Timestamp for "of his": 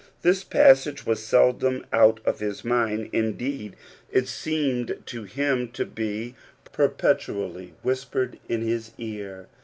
2.25-2.65